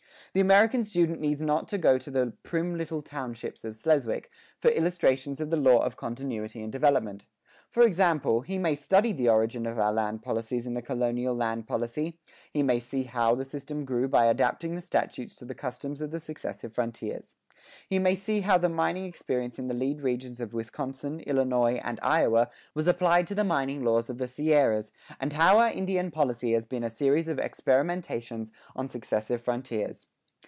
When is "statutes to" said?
14.79-15.43